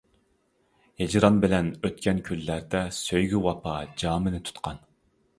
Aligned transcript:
ھىجران 1.01 1.35
بىلەن 1.43 1.67
ئۆتكەن 1.89 2.21
كۈنلەردە، 2.29 2.81
سۆيگۈ 2.99 3.41
ۋاپا 3.43 3.75
جامىنى 4.05 4.41
تۇتقان. 4.49 4.81